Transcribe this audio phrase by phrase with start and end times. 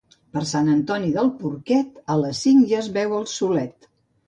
[0.35, 3.89] Per Sant Antoni del porquet, a les cinc ja es veu el solet.